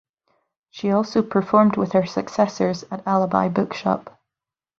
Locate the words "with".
1.77-1.91